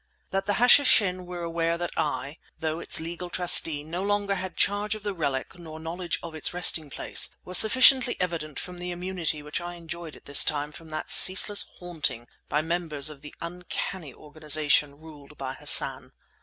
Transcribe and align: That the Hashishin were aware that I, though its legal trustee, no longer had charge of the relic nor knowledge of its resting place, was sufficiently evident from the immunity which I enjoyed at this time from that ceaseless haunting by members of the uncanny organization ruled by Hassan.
That 0.31 0.47
the 0.47 0.53
Hashishin 0.55 1.27
were 1.27 1.43
aware 1.43 1.77
that 1.77 1.95
I, 1.95 2.39
though 2.57 2.79
its 2.79 2.99
legal 2.99 3.29
trustee, 3.29 3.83
no 3.83 4.01
longer 4.01 4.33
had 4.33 4.57
charge 4.57 4.95
of 4.95 5.03
the 5.03 5.13
relic 5.13 5.59
nor 5.59 5.79
knowledge 5.79 6.17
of 6.23 6.33
its 6.33 6.55
resting 6.55 6.89
place, 6.89 7.35
was 7.45 7.59
sufficiently 7.59 8.17
evident 8.19 8.57
from 8.57 8.79
the 8.79 8.89
immunity 8.89 9.43
which 9.43 9.61
I 9.61 9.75
enjoyed 9.75 10.15
at 10.15 10.25
this 10.25 10.43
time 10.43 10.71
from 10.71 10.89
that 10.89 11.11
ceaseless 11.11 11.67
haunting 11.77 12.27
by 12.49 12.63
members 12.63 13.11
of 13.11 13.21
the 13.21 13.35
uncanny 13.41 14.11
organization 14.11 14.97
ruled 14.97 15.37
by 15.37 15.53
Hassan. 15.53 16.13